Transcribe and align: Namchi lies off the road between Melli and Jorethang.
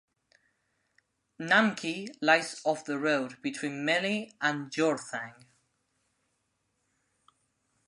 Namchi 1.39 2.09
lies 2.21 2.59
off 2.65 2.85
the 2.85 2.97
road 2.97 3.39
between 3.43 3.85
Melli 3.85 4.33
and 4.41 4.71
Jorethang. 4.71 5.45